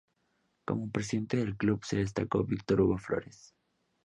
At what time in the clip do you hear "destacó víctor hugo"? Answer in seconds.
1.97-2.97